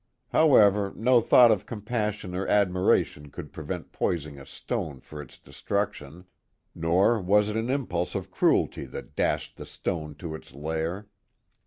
[0.29, 6.25] However, no thought of compassion or admiration could prevent poising a stone for its destruction,
[6.73, 11.05] nor was it an i npulse of cruelty that dashed the stone to its lair.